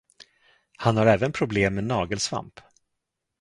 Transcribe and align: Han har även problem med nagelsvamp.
Han 0.77 0.97
har 0.97 1.05
även 1.05 1.31
problem 1.31 1.75
med 1.75 1.83
nagelsvamp. 1.83 2.59